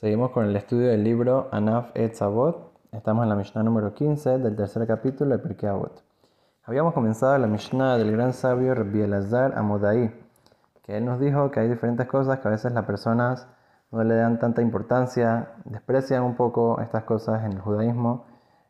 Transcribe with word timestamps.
Seguimos 0.00 0.30
con 0.30 0.46
el 0.46 0.56
estudio 0.56 0.88
del 0.88 1.04
libro 1.04 1.50
Anaf 1.52 1.90
et 1.92 2.14
Zavot. 2.14 2.72
Estamos 2.90 3.22
en 3.22 3.28
la 3.28 3.36
Mishnah 3.36 3.62
número 3.62 3.92
15 3.92 4.38
del 4.38 4.56
tercer 4.56 4.86
capítulo 4.86 5.36
de 5.36 5.42
Pirkei 5.42 5.68
Avot. 5.68 6.02
Habíamos 6.64 6.94
comenzado 6.94 7.36
la 7.36 7.46
Mishnah 7.46 7.98
del 7.98 8.10
gran 8.12 8.32
sabio 8.32 8.74
Rabbi 8.74 9.02
Elazar 9.02 9.58
Amodai, 9.58 10.10
que 10.84 10.96
él 10.96 11.04
nos 11.04 11.20
dijo 11.20 11.50
que 11.50 11.60
hay 11.60 11.68
diferentes 11.68 12.06
cosas 12.06 12.38
que 12.38 12.48
a 12.48 12.50
veces 12.50 12.72
las 12.72 12.86
personas 12.86 13.46
no 13.90 14.02
le 14.02 14.14
dan 14.14 14.38
tanta 14.38 14.62
importancia, 14.62 15.50
desprecian 15.66 16.22
un 16.22 16.34
poco 16.34 16.80
estas 16.80 17.04
cosas 17.04 17.44
en 17.44 17.52
el 17.52 17.60
judaísmo, 17.60 18.24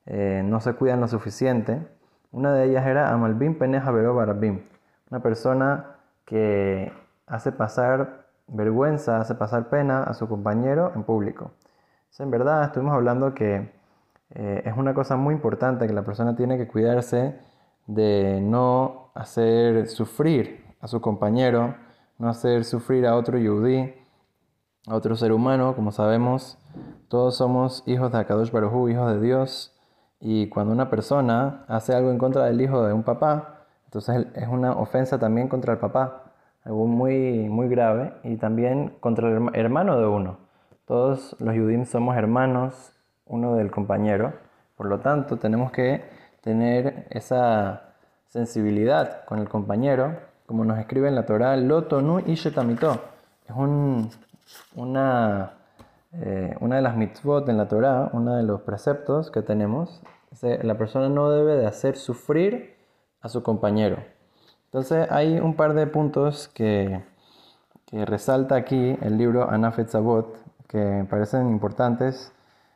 eh, 0.07 0.43
no 0.45 0.59
se 0.59 0.75
cuidan 0.75 1.01
lo 1.01 1.07
suficiente. 1.07 1.87
Una 2.33 2.53
de 2.55 2.65
ellas 2.65 2.85
era 2.85 3.09
Amalbim 3.13 3.57
Peneja 3.57 3.93
Barabim, 3.93 4.65
una 5.13 5.23
persona 5.23 5.95
que 6.25 6.93
hace 7.29 7.53
pasar 7.53 8.30
vergüenza, 8.51 9.21
hace 9.21 9.35
pasar 9.35 9.69
pena 9.69 10.03
a 10.03 10.15
su 10.15 10.29
compañero 10.29 10.93
en 10.95 11.05
público. 11.05 11.53
en 12.19 12.31
verdad 12.31 12.65
estuvimos 12.65 12.95
hablando 12.95 13.35
que 13.35 13.73
eh, 14.31 14.63
es 14.65 14.77
una 14.77 14.95
cosa 14.95 15.17
muy 15.17 15.35
importante 15.35 15.87
que 15.87 15.93
la 15.93 16.05
persona 16.05 16.37
tiene 16.37 16.59
que 16.59 16.69
cuidarse 16.69 17.39
de 17.87 18.41
no 18.43 19.11
hacer 19.15 19.89
sufrir 19.89 20.65
a 20.81 20.89
su 20.89 21.01
compañero, 21.01 21.75
no 22.19 22.29
hacer 22.29 22.65
sufrir 22.65 23.07
a 23.07 23.17
otro 23.17 23.39
yudí, 23.39 23.95
a 24.87 24.95
otro 24.95 25.17
ser 25.17 25.33
humano. 25.33 25.75
Como 25.75 25.93
sabemos, 25.93 26.59
todos 27.09 27.37
somos 27.37 27.83
hijos 27.87 28.13
de 28.13 28.19
Akadosh 28.19 28.51
Baruj 28.51 28.91
hijos 28.91 29.13
de 29.13 29.21
Dios. 29.21 29.77
Y 30.21 30.49
cuando 30.49 30.73
una 30.73 30.91
persona 30.91 31.65
hace 31.67 31.95
algo 31.95 32.11
en 32.11 32.19
contra 32.19 32.45
del 32.45 32.61
hijo 32.61 32.85
de 32.85 32.93
un 32.93 33.03
papá, 33.03 33.67
entonces 33.87 34.27
es 34.35 34.49
una 34.49 34.73
ofensa 34.73 35.19
también 35.19 35.49
contra 35.49 35.73
el 35.73 35.79
papá 35.79 36.30
algo 36.65 36.87
muy, 36.87 37.49
muy 37.49 37.69
grave, 37.69 38.13
y 38.23 38.37
también 38.37 38.95
contra 39.01 39.29
el 39.29 39.51
hermano 39.55 39.99
de 39.99 40.07
uno. 40.07 40.39
Todos 40.87 41.37
los 41.39 41.55
judíos 41.55 41.89
somos 41.89 42.17
hermanos 42.17 42.93
uno 43.27 43.55
del 43.55 43.71
compañero, 43.71 44.33
por 44.77 44.87
lo 44.87 44.99
tanto 44.99 45.37
tenemos 45.37 45.71
que 45.71 46.03
tener 46.41 47.07
esa 47.11 47.95
sensibilidad 48.29 49.25
con 49.25 49.39
el 49.39 49.49
compañero, 49.49 50.17
como 50.47 50.65
nos 50.65 50.79
escribe 50.79 51.09
en 51.09 51.15
la 51.15 51.27
Torah, 51.27 51.57
Lotonu 51.57 52.21
Ishetamito. 52.27 53.01
Es 53.47 53.55
un, 53.55 54.11
una, 54.75 55.53
eh, 56.13 56.57
una 56.61 56.77
de 56.77 56.83
las 56.83 56.97
mitzvot 56.97 57.49
en 57.49 57.57
la 57.57 57.69
Torah, 57.69 58.11
uno 58.13 58.37
de 58.37 58.43
los 58.43 58.63
preceptos 58.63 59.31
que 59.31 59.43
tenemos. 59.43 60.03
La 60.43 60.79
persona 60.79 61.09
no 61.09 61.31
debe 61.31 61.57
de 61.57 61.67
hacer 61.67 61.97
sufrir 61.97 62.77
a 63.21 63.29
su 63.29 63.43
compañero. 63.43 63.99
Entonces 64.71 65.09
hay 65.11 65.41
un 65.41 65.55
par 65.55 65.75
de 65.75 65.89
puntos 65.89 66.47
que, 66.47 67.03
resalta 67.93 68.55
aquí 68.55 68.97
el 69.03 69.19
libro 69.19 69.51
Anafet 69.51 69.89
Zabot 69.89 70.37
que 70.69 71.05
parecen 71.11 71.51
importantes, 71.51 72.33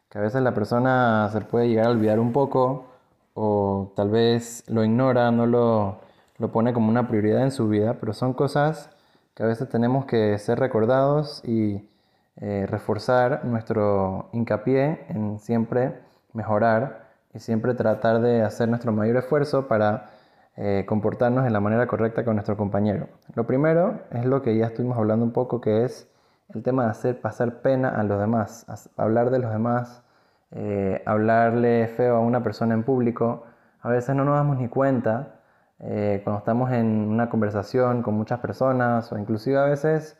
que 0.09 0.19
a 0.19 0.21
veces 0.21 0.43
la 0.43 0.55
persona 0.55 1.29
se 1.33 1.41
puede 1.43 1.69
llegar 1.69 1.87
a 1.87 1.91
olvidar 1.91 2.19
un 2.19 2.33
poco 2.33 2.87
o 3.35 3.93
tal 3.95 4.11
vez 4.11 4.65
lo 4.69 4.83
ignora, 4.83 5.31
no 5.31 5.47
lo, 5.47 6.01
pone 6.53 6.73
como 6.73 6.89
una 6.89 7.07
prioridad 7.07 7.43
en 7.45 7.53
su 7.53 7.69
vida, 7.69 7.95
pero 8.01 8.13
son 8.13 8.33
cosas 8.35 8.91
que 9.35 9.45
a 9.45 9.47
veces 9.47 9.69
tenemos 9.69 10.05
que 10.07 10.37
ser 10.39 10.59
recordados 10.59 11.45
y 11.45 11.89
eh, 12.41 12.67
reforzar 12.69 13.45
nuestro 13.45 14.31
hincapié 14.33 15.07
en 15.11 15.39
siempre 15.39 16.01
mejorar 16.33 17.05
y 17.33 17.39
siempre 17.39 17.75
tratar 17.75 18.21
de 18.21 18.43
hacer 18.43 18.69
nuestro 18.69 18.91
mayor 18.91 19.17
esfuerzo 19.19 19.69
para 19.69 20.11
eh, 20.57 20.85
comportarnos 20.87 21.43
de 21.43 21.51
la 21.51 21.59
manera 21.59 21.89
correcta 21.89 22.25
con 22.25 22.37
nuestro 22.37 22.57
compañero. 22.57 23.09
Lo 23.35 23.45
primero 23.45 24.03
es 24.13 24.25
lo 24.25 24.41
que 24.43 24.57
ya 24.57 24.67
estuvimos 24.67 24.97
hablando 24.97 25.25
un 25.25 25.33
poco, 25.33 25.61
que 25.61 25.85
es 25.85 26.09
el 26.55 26.63
tema 26.63 26.85
de 26.85 26.91
hacer 26.91 27.21
pasar 27.21 27.61
pena 27.61 27.89
a 27.89 28.05
los 28.05 28.21
demás, 28.21 28.65
hablar 28.97 29.31
de 29.31 29.41
los 29.41 29.51
demás, 29.51 30.05
eh, 30.53 31.03
hablarle 31.07 31.89
feo 31.89 32.17
a 32.17 32.21
una 32.21 32.45
persona 32.45 32.75
en 32.75 32.85
público. 32.85 33.45
A 33.81 33.89
veces 33.89 34.15
no 34.15 34.25
nos 34.25 34.37
damos 34.37 34.57
ni 34.59 34.69
cuenta 34.69 35.41
eh, 35.81 36.21
cuando 36.23 36.39
estamos 36.39 36.71
en 36.71 36.87
una 37.09 37.29
conversación 37.29 38.03
con 38.03 38.15
muchas 38.15 38.39
personas 38.39 39.11
o 39.13 39.19
inclusive 39.19 39.59
a 39.59 39.65
veces 39.65 40.19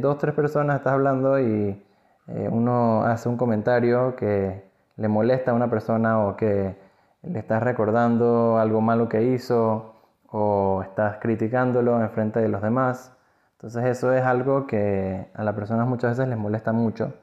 dos, 0.00 0.18
tres 0.18 0.32
personas 0.34 0.76
estás 0.76 0.92
hablando 0.92 1.40
y 1.40 1.84
uno 2.28 3.02
hace 3.02 3.28
un 3.28 3.36
comentario 3.36 4.14
que 4.14 4.64
le 4.96 5.08
molesta 5.08 5.50
a 5.50 5.54
una 5.54 5.68
persona 5.68 6.24
o 6.24 6.36
que 6.36 6.85
le 7.30 7.38
estás 7.38 7.62
recordando 7.62 8.58
algo 8.58 8.80
malo 8.80 9.08
que 9.08 9.22
hizo 9.22 9.94
o 10.30 10.82
estás 10.82 11.18
criticándolo 11.20 12.00
en 12.00 12.10
frente 12.10 12.40
de 12.40 12.48
los 12.48 12.62
demás. 12.62 13.16
Entonces 13.52 13.84
eso 13.84 14.12
es 14.12 14.22
algo 14.22 14.66
que 14.66 15.26
a 15.34 15.44
las 15.44 15.54
personas 15.54 15.86
muchas 15.88 16.16
veces 16.16 16.28
les 16.28 16.38
molesta 16.38 16.72
mucho. 16.72 17.14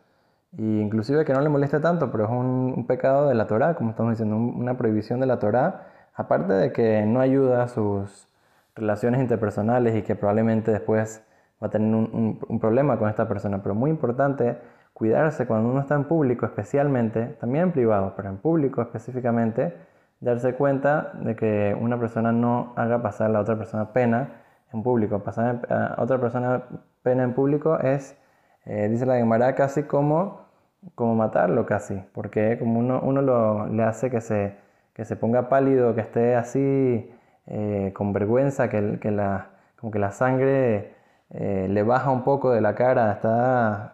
Y 0.58 0.80
inclusive 0.81 1.25
que 1.25 1.34
no 1.34 1.42
le 1.42 1.50
moleste 1.50 1.80
tanto, 1.80 2.12
pero 2.12 2.25
es 2.25 2.30
un, 2.30 2.86
pecado 2.88 3.28
de 3.28 3.36
la 3.36 3.47
Torah, 3.47 3.75
como 3.75 3.92
estamos 3.92 4.12
diciendo, 4.13 4.36
una 4.36 4.78
prohibición 4.78 5.19
de 5.19 5.25
la 5.25 5.40
Torah, 5.40 5.88
aparte 6.16 6.53
de 6.53 6.72
que 6.72 7.06
no 7.06 7.19
ayuda 7.19 7.63
a 7.63 7.68
sus 7.68 8.28
relaciones 8.75 9.22
interpersonales 9.22 9.96
y 9.96 10.03
que 10.03 10.16
probablemente 10.16 10.72
después 10.72 11.24
va 11.62 11.68
a 11.68 11.69
tener 11.69 11.94
un 11.96 12.59
problema 12.59 12.97
con 12.97 13.09
esta 13.09 13.28
persona. 13.28 13.62
Pero 13.63 13.75
muy 13.75 13.90
importante 13.90 14.58
cuidarse 14.94 15.47
cuando 15.47 15.69
uno 15.69 15.81
está 15.81 15.96
en 15.96 16.06
público 16.06 16.46
especialmente, 16.46 17.25
también 17.40 17.66
en 17.66 17.72
privado, 17.72 18.13
pero 18.16 18.30
en 18.30 18.38
público 18.38 18.81
específicamente, 18.81 19.75
darse 20.24 20.54
cuenta 20.56 21.12
de 21.22 21.36
que 21.36 21.76
una 21.80 22.00
persona 22.00 22.32
no 22.32 22.74
haga 22.78 23.02
pasar 23.02 23.28
a 23.28 23.34
la 23.34 23.42
otra 23.42 23.58
persona 23.58 23.92
pena 23.92 24.30
en 24.72 24.82
público. 24.82 25.20
Pasar 25.20 25.68
a 25.70 26.02
otra 26.02 26.20
persona 26.20 26.64
pena 27.04 27.24
en 27.24 27.34
público 27.34 27.78
es, 27.80 28.18
eh, 28.66 28.88
dice 28.90 29.06
la 29.06 29.18
Gemara, 29.18 29.54
casi 29.56 29.84
como, 29.84 30.48
como 30.96 31.16
matarlo 31.16 31.66
casi, 31.66 32.02
porque 32.14 32.58
como 32.58 32.80
uno, 32.80 33.02
uno 33.04 33.22
lo, 33.22 33.68
le 33.68 33.84
hace 33.84 34.10
que 34.10 34.22
se, 34.22 34.56
que 34.94 35.06
se 35.06 35.16
ponga 35.18 35.50
pálido, 35.50 35.94
que 35.96 36.02
esté 36.02 36.36
así 36.36 37.12
eh, 37.48 37.92
con 37.94 38.14
vergüenza, 38.14 38.70
que, 38.70 39.00
que, 39.02 39.12
la, 39.12 39.50
como 39.80 39.92
que 39.92 40.00
la 40.00 40.12
sangre 40.12 40.94
eh, 41.32 41.68
le 41.70 41.84
baja 41.84 42.12
un 42.12 42.24
poco 42.24 42.52
de 42.52 42.62
la 42.62 42.76
cara, 42.76 43.12
está 43.14 43.94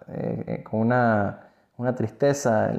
con 0.69 0.81
una, 0.81 1.49
una 1.77 1.95
tristeza, 1.95 2.71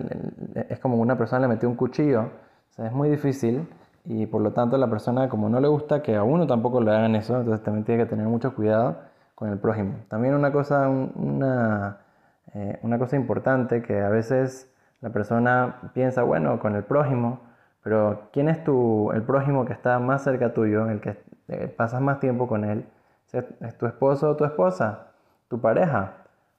es 0.69 0.79
como 0.79 0.97
una 0.97 1.19
persona 1.19 1.41
le 1.43 1.49
metió 1.49 1.69
un 1.69 1.77
cuchillo 1.77 2.31
es 2.79 2.93
muy 2.93 3.09
difícil 3.11 3.69
y 4.05 4.27
por 4.27 4.41
lo 4.43 4.53
tanto 4.53 4.77
la 4.79 4.89
persona 4.89 5.29
como 5.29 5.49
no 5.49 5.61
le 5.61 5.69
gusta 5.69 6.03
que 6.03 6.17
a 6.17 6.23
uno 6.23 6.47
tampoco 6.47 6.81
le 6.81 6.91
hagan 6.91 7.15
eso, 7.17 7.39
entonces 7.39 7.63
también 7.63 7.85
tiene 7.85 8.05
que 8.05 8.11
tener 8.11 8.27
mucho 8.27 8.55
cuidado 8.55 8.97
con 9.35 9.51
el 9.51 9.59
prójimo. 9.59 9.95
También 10.09 10.35
una 10.35 10.53
cosa, 10.53 10.89
una, 10.89 11.99
eh, 12.55 12.79
una 12.83 12.99
cosa 12.99 13.17
importante 13.17 13.83
que 13.83 14.01
a 14.01 14.09
veces 14.09 14.71
la 15.01 15.11
persona 15.11 15.77
piensa, 15.95 16.23
bueno, 16.23 16.59
con 16.59 16.75
el 16.77 16.85
prójimo, 16.85 17.41
pero 17.83 18.29
¿quién 18.33 18.49
es 18.49 18.63
tu, 18.65 19.11
el 19.13 19.23
prójimo 19.23 19.65
que 19.65 19.73
está 19.73 19.99
más 19.99 20.23
cerca 20.23 20.53
tuyo, 20.53 20.89
el 20.91 21.01
que 21.01 21.17
eh, 21.49 21.69
pasas 21.69 22.01
más 22.03 22.21
tiempo 22.21 22.47
con 22.47 22.65
él? 22.65 22.85
¿Es 23.33 23.79
tu 23.79 23.87
esposo 23.87 24.31
o 24.31 24.37
tu 24.37 24.45
esposa? 24.45 25.13
¿Tu 25.49 25.61
pareja? 25.61 26.15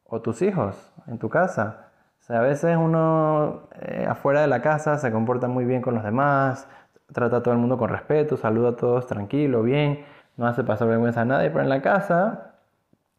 ¿O 0.08 0.22
tus 0.22 0.42
hijos 0.42 0.94
en 1.08 1.20
tu 1.20 1.30
casa? 1.30 1.91
A 2.30 2.40
veces 2.40 2.78
uno 2.78 3.64
eh, 3.82 4.06
afuera 4.08 4.42
de 4.42 4.48
la 4.48 4.62
casa 4.62 4.98
se 4.98 5.12
comporta 5.12 5.48
muy 5.48 5.66
bien 5.66 5.82
con 5.82 5.96
los 5.96 6.04
demás, 6.04 6.68
trata 7.12 7.38
a 7.38 7.44
todo 7.44 7.54
el 7.54 7.60
mundo 7.60 7.78
con 7.78 7.90
respeto, 7.90 8.38
saluda 8.38 8.70
a 8.70 8.76
todos 8.76 9.08
tranquilo, 9.08 9.64
bien, 9.64 10.06
no 10.38 10.48
hace 10.48 10.64
pasar 10.64 10.88
vergüenza 10.88 11.22
a 11.22 11.26
nadie, 11.26 11.50
pero 11.50 11.64
en 11.64 11.70
la 11.70 11.82
casa, 11.82 12.54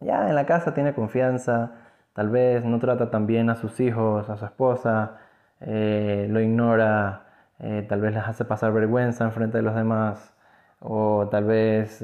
ya 0.00 0.28
en 0.28 0.34
la 0.34 0.46
casa 0.46 0.74
tiene 0.74 0.94
confianza, 0.94 1.72
tal 2.14 2.30
vez 2.30 2.64
no 2.64 2.78
trata 2.78 3.10
tan 3.10 3.26
bien 3.26 3.50
a 3.50 3.56
sus 3.56 3.80
hijos, 3.80 4.28
a 4.30 4.36
su 4.36 4.44
esposa, 4.44 5.18
eh, 5.60 6.26
lo 6.30 6.40
ignora, 6.40 7.26
eh, 7.58 7.84
tal 7.88 8.00
vez 8.00 8.14
les 8.14 8.24
hace 8.26 8.44
pasar 8.44 8.72
vergüenza 8.72 9.24
en 9.24 9.32
frente 9.32 9.58
de 9.58 9.62
los 9.62 9.74
demás, 9.74 10.34
o 10.80 11.28
tal 11.30 11.44
vez 11.44 12.02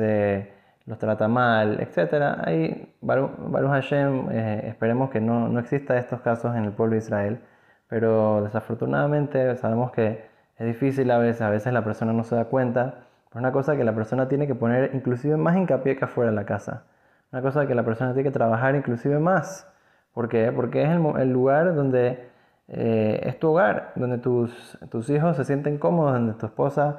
los 0.88 0.98
trata 0.98 1.28
mal, 1.28 1.80
etc. 1.80 2.38
Ahí, 2.44 2.94
Baruch, 3.02 3.70
Hashem, 3.70 4.30
eh, 4.30 4.68
esperemos 4.68 5.10
que 5.10 5.20
no, 5.20 5.48
no 5.48 5.60
exista 5.60 5.98
estos 5.98 6.22
casos 6.22 6.56
en 6.56 6.64
el 6.64 6.72
pueblo 6.72 6.94
de 6.94 6.98
Israel, 6.98 7.40
pero 7.88 8.42
desafortunadamente 8.42 9.54
sabemos 9.56 9.92
que 9.92 10.24
es 10.56 10.66
difícil 10.66 11.10
a 11.10 11.18
veces, 11.18 11.42
a 11.42 11.50
veces 11.50 11.72
la 11.74 11.84
persona 11.84 12.14
no 12.14 12.24
se 12.24 12.36
da 12.36 12.46
cuenta, 12.46 13.06
pero 13.28 13.40
una 13.40 13.52
cosa 13.52 13.76
que 13.76 13.84
la 13.84 13.94
persona 13.94 14.28
tiene 14.28 14.46
que 14.46 14.54
poner 14.54 14.94
inclusive 14.94 15.36
más 15.36 15.56
hincapié 15.56 15.96
que 15.96 16.06
afuera 16.06 16.30
de 16.30 16.36
la 16.36 16.46
casa, 16.46 16.84
una 17.32 17.42
cosa 17.42 17.66
que 17.66 17.74
la 17.74 17.84
persona 17.84 18.14
tiene 18.14 18.30
que 18.30 18.32
trabajar 18.32 18.74
inclusive 18.74 19.18
más. 19.18 19.70
¿Por 20.14 20.28
qué? 20.28 20.50
Porque 20.52 20.82
es 20.82 20.88
el, 20.88 21.32
lugar 21.32 21.74
donde 21.74 22.30
eh, 22.68 23.20
es 23.24 23.38
tu 23.38 23.50
hogar, 23.50 23.92
donde 23.94 24.18
tus, 24.18 24.78
tus 24.90 25.10
hijos 25.10 25.36
se 25.36 25.44
sienten 25.44 25.78
cómodos, 25.78 26.14
donde 26.14 26.32
tu 26.34 26.46
esposa 26.46 26.98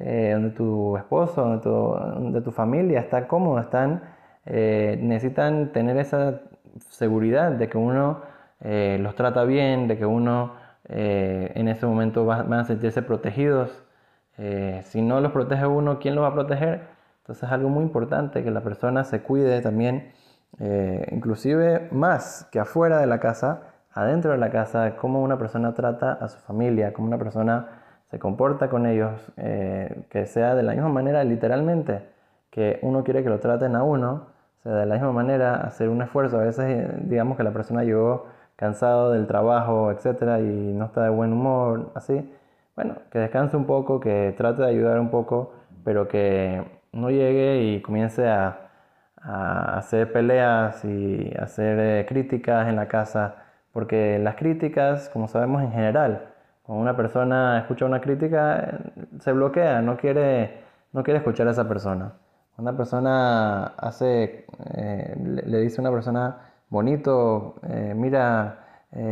eh, 0.00 0.30
donde 0.32 0.50
tu 0.50 0.96
esposo, 0.96 1.42
donde 1.42 1.62
tu, 1.62 1.70
donde 1.70 2.40
tu, 2.40 2.52
familia 2.52 3.00
está 3.00 3.26
cómodo, 3.26 3.58
están, 3.58 4.02
eh, 4.46 4.96
necesitan 5.02 5.72
tener 5.72 5.96
esa 5.96 6.40
seguridad 6.90 7.50
de 7.52 7.68
que 7.68 7.78
uno 7.78 8.20
eh, 8.60 8.98
los 9.00 9.16
trata 9.16 9.42
bien, 9.44 9.88
de 9.88 9.98
que 9.98 10.06
uno 10.06 10.66
en 10.90 11.68
ese 11.68 11.84
momento 11.84 12.24
va, 12.24 12.44
van 12.44 12.60
a 12.60 12.64
sentirse 12.64 13.02
protegidos. 13.02 13.84
si 14.84 15.02
no 15.02 15.20
los 15.20 15.32
protege 15.32 15.66
uno, 15.66 15.98
¿quién 15.98 16.14
los 16.14 16.24
va 16.24 16.28
a 16.28 16.32
proteger? 16.32 16.80
Entonces 17.20 17.44
es 17.44 17.52
algo 17.52 17.68
muy 17.68 17.82
importante 17.82 18.42
que 18.42 18.50
la 18.50 18.62
persona 18.62 19.04
se 19.04 19.20
cuide 19.20 19.60
también, 19.60 20.12
inclusive 21.12 21.88
más 21.92 22.48
que 22.50 22.58
afuera 22.58 23.00
de 23.00 23.06
la 23.06 23.20
casa, 23.20 23.60
adentro 23.92 24.30
de 24.32 24.38
la 24.38 24.50
casa, 24.50 24.96
cómo 24.96 25.22
una 25.22 25.36
persona 25.38 25.74
trata 25.74 26.12
a 26.12 26.28
su 26.28 26.38
familia, 26.38 26.94
cómo 26.94 27.08
una 27.08 27.18
persona 27.18 27.66
se 28.10 28.18
comporta 28.18 28.68
con 28.68 28.86
ellos, 28.86 29.12
eh, 29.36 30.04
que 30.10 30.26
sea 30.26 30.54
de 30.54 30.62
la 30.62 30.72
misma 30.72 30.88
manera 30.88 31.24
literalmente 31.24 32.02
que 32.50 32.78
uno 32.82 33.04
quiere 33.04 33.22
que 33.22 33.28
lo 33.28 33.40
traten 33.40 33.76
a 33.76 33.82
uno, 33.82 34.26
sea, 34.62 34.72
de 34.72 34.86
la 34.86 34.94
misma 34.94 35.12
manera 35.12 35.56
hacer 35.56 35.88
un 35.88 36.02
esfuerzo. 36.02 36.38
A 36.38 36.44
veces 36.44 36.88
digamos 37.08 37.36
que 37.36 37.42
la 37.42 37.52
persona 37.52 37.84
llegó 37.84 38.26
cansado 38.56 39.12
del 39.12 39.26
trabajo, 39.26 39.90
etcétera, 39.92 40.40
y 40.40 40.44
no 40.74 40.86
está 40.86 41.04
de 41.04 41.10
buen 41.10 41.32
humor, 41.32 41.92
así. 41.94 42.34
Bueno, 42.76 42.96
que 43.10 43.18
descanse 43.18 43.56
un 43.56 43.66
poco, 43.66 44.00
que 44.00 44.34
trate 44.36 44.62
de 44.62 44.68
ayudar 44.68 45.00
un 45.00 45.10
poco, 45.10 45.52
pero 45.84 46.08
que 46.08 46.64
no 46.92 47.10
llegue 47.10 47.62
y 47.62 47.82
comience 47.82 48.28
a, 48.28 48.64
hacer 49.20 50.12
peleas 50.12 50.84
y 50.84 51.34
hacer 51.38 51.78
eh, 51.80 52.06
críticas 52.08 52.68
en 52.68 52.76
la 52.76 52.88
casa, 52.88 53.36
porque 53.72 54.18
las 54.18 54.36
críticas, 54.36 55.10
como 55.10 55.28
sabemos 55.28 55.62
en 55.62 55.72
general, 55.72 56.28
cuando 56.68 56.82
una 56.82 56.94
persona 56.94 57.60
escucha 57.60 57.86
una 57.86 57.98
crítica, 58.02 58.78
se 59.20 59.32
bloquea, 59.32 59.80
no 59.80 59.96
quiere, 59.96 60.64
no 60.92 61.02
quiere 61.02 61.16
escuchar 61.16 61.48
a 61.48 61.52
esa 61.52 61.66
persona. 61.66 62.12
Una 62.58 62.76
persona 62.76 63.68
hace, 63.78 64.44
eh, 64.74 65.16
le, 65.46 65.60
dice 65.60 65.80
a 65.80 65.80
una 65.80 65.90
persona, 65.90 66.36
bonito, 66.68 67.54
eh, 67.66 67.94
mira 67.96 68.66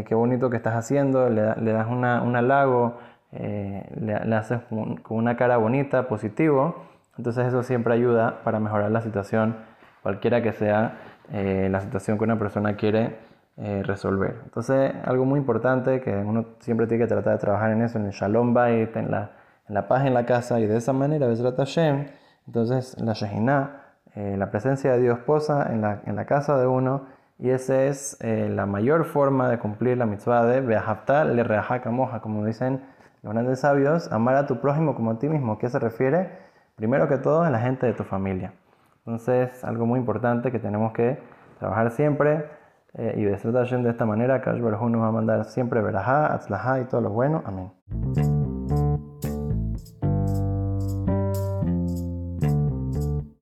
qué 0.06 0.14
bonito 0.14 0.50
que 0.50 0.58
estás 0.58 0.75
haciendo, 0.75 1.31
le, 1.31 1.73
das 1.73 1.87
una, 1.88 2.20
un 2.23 2.37
halago, 2.37 2.99
le, 3.32 3.87
le, 3.97 4.35
haces 4.37 4.61
con 4.69 4.99
una 5.09 5.37
cara 5.38 5.56
bonita, 5.56 6.09
positivo, 6.09 6.76
entonces 7.17 7.47
eso 7.47 7.62
siempre 7.62 7.94
ayuda 7.94 8.43
para 8.44 8.61
mejorar 8.61 8.91
la 8.91 9.00
situación, 9.00 9.56
cualquiera 10.02 10.43
que 10.43 10.52
sea 10.52 10.99
eh, 11.32 11.69
la 11.70 11.81
situación 11.81 12.19
que 12.19 12.25
una 12.25 12.38
persona 12.38 12.76
quiere 12.76 13.17
eh, 13.56 13.82
resolver. 13.85 14.41
Entonces 14.44 14.93
algo 15.05 15.25
muy 15.25 15.38
importante 15.38 16.00
que 16.00 16.14
uno 16.14 16.47
siempre 16.61 16.87
tiene 16.87 17.05
que 17.05 17.08
tratar 17.08 17.35
de 17.35 17.38
trabajar 17.38 17.70
en 17.70 17.82
eso, 17.82 17.99
en 17.99 18.06
el 18.06 18.12
Shalom 18.12 18.55
Bait, 18.55 18.94
en 18.97 19.11
la, 19.11 19.31
en 19.69 19.75
la 19.75 19.88
paz 19.88 20.06
en 20.06 20.14
la 20.14 20.26
casa 20.26 20.61
y 20.61 20.67
de 20.67 20.76
esa 20.76 20.93
manera, 20.93 21.26
Besrat 21.26 21.56
Hashem, 21.56 22.06
entonces 22.47 22.97
la 23.00 23.12
Shehinah, 23.12 23.82
eh, 24.14 24.37
la 24.38 24.50
presencia 24.50 24.93
de 24.93 25.00
Dios 25.00 25.19
posa 25.20 25.73
en 25.73 25.81
la, 25.82 26.03
en 26.06 26.17
la 26.17 26.26
casa 26.26 26.58
de 26.58 26.67
uno 26.67 27.06
y 27.38 27.50
esa 27.50 27.82
es 27.85 28.17
la 28.23 28.64
mayor 28.64 29.05
forma 29.05 29.50
de 29.50 29.59
cumplir 29.59 29.99
la 29.99 30.06
mitzvah 30.06 30.47
de 30.47 30.62
Beahapta 30.62 31.25
le 31.25 31.44
moja, 31.91 32.20
como 32.20 32.47
dicen 32.47 32.81
los 33.23 33.35
grandes 33.35 33.61
sabios, 33.61 34.11
amar 34.11 34.37
a 34.37 34.47
tu 34.47 34.59
prójimo 34.59 34.94
como 34.94 35.11
a 35.11 35.19
ti 35.19 35.29
mismo. 35.29 35.59
¿Qué 35.59 35.69
se 35.69 35.79
refiere? 35.79 36.47
primero 36.76 37.09
que 37.09 37.17
todo, 37.17 37.43
a 37.43 37.50
la 37.50 37.59
gente 37.59 37.87
de 37.87 37.94
tu 37.94 38.05
familia. 38.05 38.52
Entonces, 38.99 39.64
algo 39.64 39.87
muy 39.87 39.99
importante 39.99 40.52
que 40.52 40.59
tenemos 40.59 40.93
que 40.93 41.19
trabajar 41.59 41.91
siempre 41.91 42.49
eh, 42.98 43.14
y 43.16 43.25
de 43.82 43.90
esta 43.90 44.06
manera, 44.06 44.40
Kash 44.40 44.60
nos 44.60 45.02
va 45.02 45.08
a 45.08 45.12
mandar 45.12 45.44
siempre 45.44 45.82
verajá, 45.82 46.32
atzlajá 46.32 46.81
y 46.81 46.84
todo 46.84 47.00
lo 47.02 47.10
bueno. 47.10 47.43
Amén. 47.44 47.70